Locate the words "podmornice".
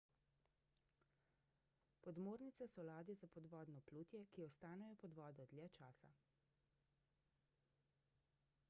2.05-2.67